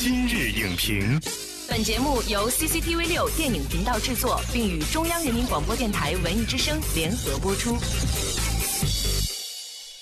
[0.00, 1.20] 今日影评，
[1.68, 7.76] 本节目由 CCTV 六电影频道制作，并与中央人民广播电台文艺之声联合播出。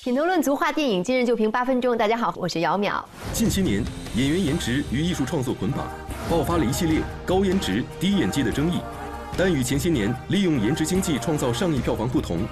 [0.04, 1.96] 品头论足话电影，今日就评八分钟。
[1.96, 3.02] 大家好，我是姚淼。
[3.32, 3.82] 近些年，
[4.16, 5.88] 演员颜值与艺术创作捆绑，
[6.28, 8.80] 爆发了一系列高颜值、低演技的争议。
[9.34, 12.46] 但与前些年利用颜值经济创造上亿票房不同，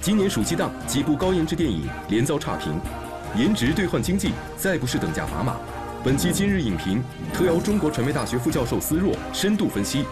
[0.00, 2.76] 今年暑期档几部高颜值电影连遭差评。
[3.36, 5.56] 颜值兑换经济再不是等价砝码。
[6.08, 7.04] 本期今日影评
[7.34, 10.06] 特邀中国传媒大学副教授思若深度分析：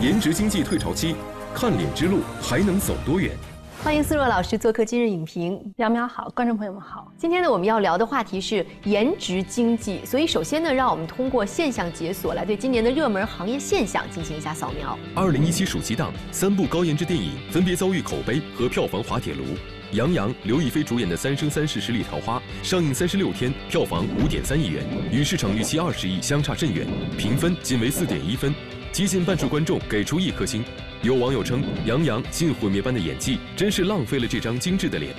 [0.00, 1.14] 颜值经济退潮期，
[1.54, 3.36] 看脸之路还能走多远？
[3.84, 5.60] 欢迎思若老师做客今日影评。
[5.76, 7.12] 苗苗好，观众朋友们好。
[7.18, 10.00] 今天呢，我们要聊的话题是颜值经济。
[10.06, 14.98] 所以，首先呢，让我们通过现象解锁来对今年的热门行业现象进行一下扫描。
[15.14, 19.44] 二零一七暑期档三部高颜值电影分别遭遇口碑和票房滑铁卢。
[19.92, 26.86] 杨洋、刘亦菲主演的《三生三世十里桃花》上映三十六天，票房五点三亿元，与市场预期二十亿相差甚远，
[27.18, 28.54] 评分仅为四点一分，
[28.90, 30.64] 接近半数观众给出一颗星。
[31.02, 35.14] 有网友称，杨洋近毁灭般的演技，真是浪费了这张精致的脸。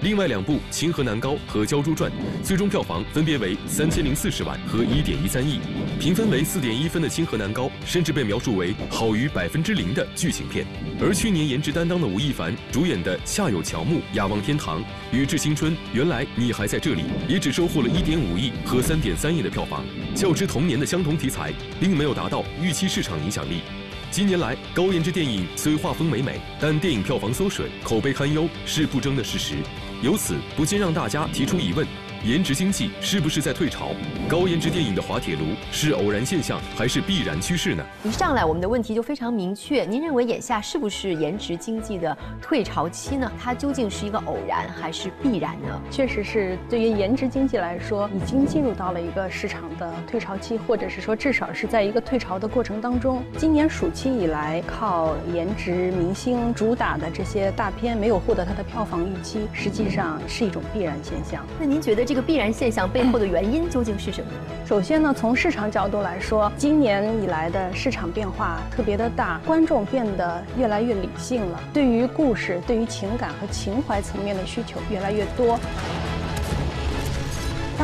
[0.00, 2.08] 另外两部《清河南高》和《鲛珠传》
[2.44, 5.58] 最终票房分别为三千零四十万和一点一三亿，
[5.98, 10.64] 评分为四点一分的《清河南高》甚至被描述为好于百分之零的剧情片。
[11.00, 23.62] 而去年颜值担当的吴亦凡主演的《夏有乔木》《雅望天堂》与《致青春》，原来你还在这里，也只收获了一点五亿和三点三亿的票房，较之同年的相同题材，并没有达到预期市场影响力。
[24.10, 29.56] 近年来，高颜值电影虽画风美美，但电影票房缩水，口碑堪忧是不争的事实。
[30.02, 31.86] 由此不禁让大家提出疑问：
[32.24, 33.90] 颜值经济是不是在退潮？
[34.28, 37.84] 高颜值电影的滑铁卢是偶然现象还是必然趋势呢？
[38.02, 43.30] 一上来我们的问题就非常明确，您认为眼下是不是颜值经济的退潮期呢？
[43.40, 45.80] 它究竟是一个偶然还是必然呢？
[45.90, 53.22] 确实是对于颜值经济来说，已经进入到了一个市场的退潮期，或者是说至少是在一个退潮的过程当中。
[53.36, 61.46] 今年暑期以来，靠颜值明星主打的这些大片没有获得它的票房预期，实际上是一种必然现象。
[61.60, 64.30] 那您觉得这个必然现象背后的原因究竟是什么？
[64.64, 75.60] 首先呢，从市场角度来说，今年以来的市场变化特别的大，观众变得越来越理性了，对于故事、对于情感和情怀层面的需求越来越多。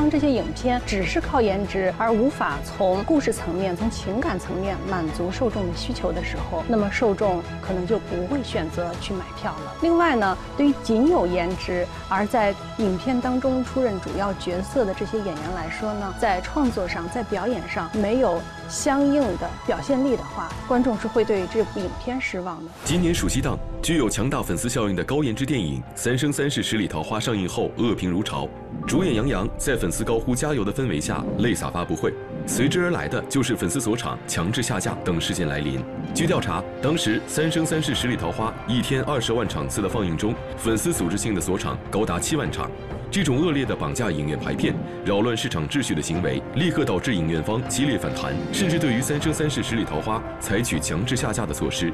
[0.04, 9.75] 当这些影片只是靠颜值而无法从故事层面、从情感层面满足受众的需求的时候，那么受众可能就不会选择去买票了。
[9.81, 18.38] 另外呢，对于仅有颜值而在影片当中出任主要角色的这些演员来说呢，在创作上、在表演上没有
[18.69, 22.71] 相应的表现力的话，观众是会对这部影片失望的。
[22.84, 28.47] 今年暑期档具有强大粉丝效应的高颜值电影《三生三世十里桃花》上映后恶评如潮，
[28.87, 32.12] 主演杨洋在粉丝高呼加油的氛围下泪洒发布会，
[32.47, 35.81] 随之而来的就是粉丝锁场、强制下架等事件来临。
[36.15, 42.71] 据调查，当时《三生三世十里桃花》一天二十万场次的放映中，粉丝组织性的锁场高达七万场。
[43.11, 44.75] 这种恶劣的绑架影院排片、
[45.05, 51.93] 扰乱市场秩序的行为，立刻导致影院方激烈反弹，甚至对于《三生三世十里桃花》采取强制下架的措施。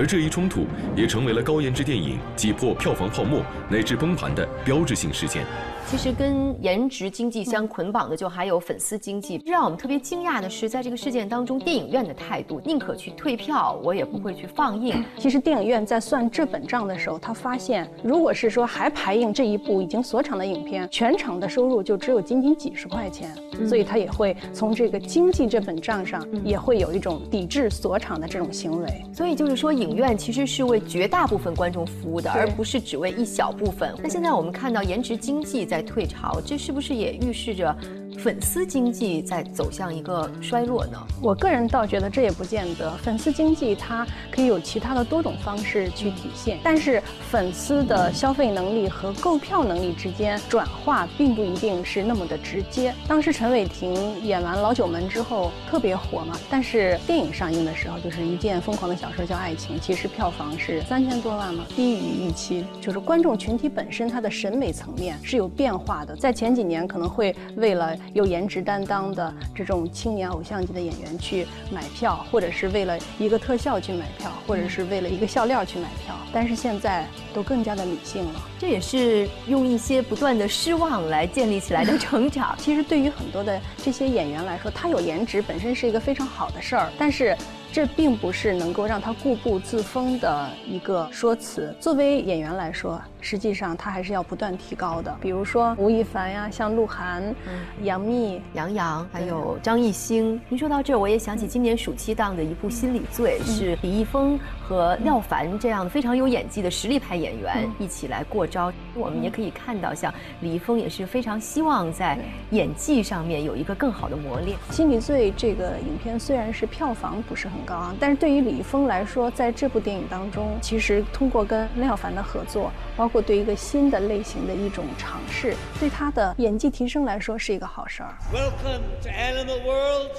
[0.00, 0.62] 而这一冲突
[0.96, 5.44] 也成为了高颜值电影挤破票房泡沫乃至崩盘的标志性事件。
[5.90, 9.42] 其实跟颜值经济相捆绑的，就还有粉丝经济。
[9.44, 15.04] 让我们特别惊讶的是，在这个事件当中，电影院的态度宁可去退票，我也不会去放映。
[15.18, 23.28] 其实电影院在算这本账的时候，他发现，如果是说还排映这一部已经锁场的影片，全场的收入就只有仅仅几十块钱，
[23.68, 29.04] 所以他也会从这个经济这本账上，也会有一种抵制锁场的这种行为。
[29.12, 33.94] 所以就是说，影院其实是为绝大部分观众服务的，而不是只为一小部分。
[34.02, 37.74] 那现在我们看到颜值经济在退潮，这是不是也预示着
[38.18, 40.98] 粉丝经济在走向一个衰落呢？
[41.22, 52.94] 我个人倒觉得这也不见得，粉丝经济它可以有其他的多种方式去体现，但是粉丝的消费能力和购票能力之间转化并不一定是那么的直接。
[53.08, 62.64] 当时陈伟霆演完《老九门》之后特别火嘛，但是电影上映的时候就是一件疯狂的小说叫《爱情》，其实票房是三千多万嘛，低于预期。
[62.80, 76.16] 就是观众群体本身它的审美层面是有变化的，在前几年可能会为了有颜值担当的这种青年偶像级的演员去买票，或者是为了一个特效去买票，或者是为了一个笑料去买票。
[76.32, 82.54] 但是现在都更加的理性了，这也是用一些不断的失望来建立起来的成长。
[82.58, 87.36] 其实对于很多的这些演员来说，他有颜值本身是一个非常好的事儿，但是
[87.72, 91.74] 这并不是能够让他固步自封的一个说辞。
[91.78, 95.16] 作为演员来说，实际上他还是要不断提高的。
[95.20, 97.34] 比如说吴亦凡呀，像鹿晗、
[97.82, 100.40] 杨幂、杨洋，还有张艺兴。
[100.48, 108.72] 您说到这儿，我也想起今年暑期档的一部《心理罪》，是李易峰和廖凡这样非常有演技的实力派演员一起来过招。
[109.00, 110.12] 我们也可以看到，像
[110.42, 112.18] 李易峰也是非常希望在
[112.50, 114.58] 演技上面有一个更好的磨练。
[114.74, 128.14] 《心理罪》这个影片虽然是票房不是很高啊，但是对于李易峰来说，在这部电影当中，其实通过跟廖凡的合作，包括对一个新的类型的一种尝试，对他的演技提升来说是一个好事儿。
[128.32, 130.10] Welcome to Animal World.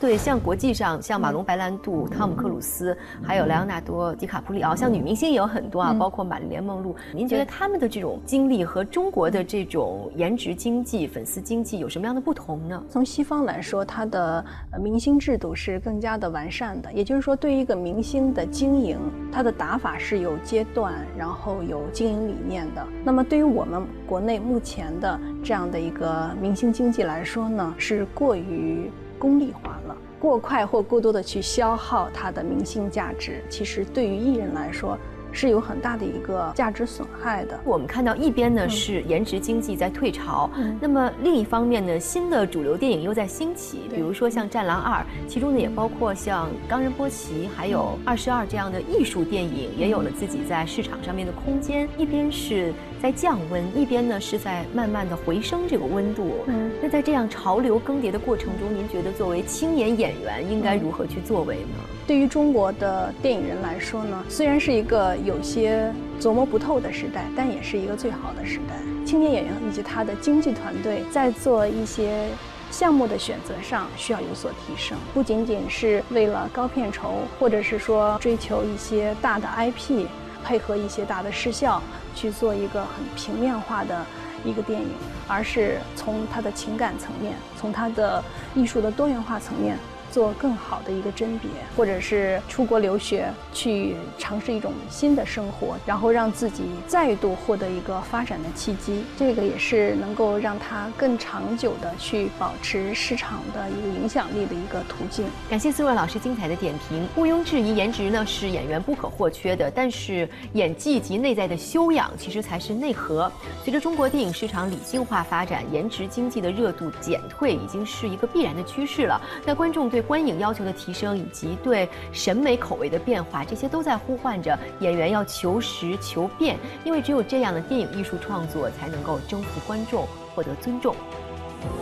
[0.00, 6.94] 对，像国际上，像马龙白兰度、汤姆克鲁斯，还有莱昂纳多·迪卡普里奥，像女明星也有很多啊，包括玛丽莲梦露。
[7.12, 12.80] 您觉得他们的这种经历和中国的这种颜值经济、粉丝经济有什么样的不同呢？
[12.88, 14.42] 从西方来说，它的
[14.80, 18.98] 明星制度是更加的完善的，也就是说，对于一个明星的经营，
[19.32, 22.86] 它的打法是有阶段，然后有经营理念的。
[23.04, 28.90] 那么，对于我们国内目前的这样的一个明星经济来说呢，是过于。
[29.20, 34.96] 功利化了，过快或过多的去消耗他的明星价值，其实对于艺人来说。
[35.40, 37.60] 是有很大的一个价值损害的。
[37.64, 40.50] 我们看到一边呢是颜值经济在退潮，
[40.80, 43.82] 那么另一方面呢，新的主流电影又在兴起。
[43.94, 51.88] 比如说像《战狼二》，其中呢也包括像《冈仁波齐》还有《二十二》这样的艺术电影，也有了自己在市场上面的空间。
[51.96, 56.32] 一边是在降温，一边呢是在慢慢的回升这个温度。
[56.48, 61.78] 嗯，那在这样潮流更迭的过程中，您觉得作为青年演员应该如何去作为呢？
[62.08, 68.74] 对于中国的电影人来说呢，虽然是一个有些琢磨不透的时代，但也是一个最好的时代。
[69.04, 72.28] 青年演员以及他的经纪团队在做一些
[72.70, 80.06] 项目的选择上需要有所提升，不仅仅是为了高片酬，或者是说追求一些大的 IP，
[80.42, 81.82] 配合一些大的视效
[82.14, 84.04] 去做一个很平面化的
[84.44, 84.88] 一个电影，
[85.26, 89.76] 而是从他的情感层面，从他的艺术的多元化层面。
[90.10, 99.04] 做更好的一个甄别，或者是出国留学去尝试一种新的生活，然后让自己再度获得一个发展的契机。
[99.16, 105.26] 这个也是能够让他更长久的去保持市场的一个影响力的一个途径。
[105.48, 107.06] 感谢四位老师精彩的点评。
[107.16, 113.30] 毋庸置疑，颜值呢是演员不可或缺的，但是演技及内在的修养其实才是内核。
[113.62, 119.20] 随着中国电影市场理性化发展，颜值经济的热度减退已经是一个必然的趋势了。
[119.44, 130.06] 那观众对对观影要求的提升，以及对审美口味的变化，这些都在呼唤着演员要求实求变，因为只有这样的电影艺术创作才能够征服观众，
[130.36, 130.94] 获得尊重。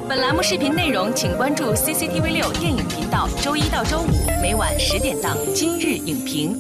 [0.09, 4.07] 本栏目视频内容，请关注 CCTV 六电影频道，周一到周五
[4.41, 6.57] 每晚十点档《今日影评》。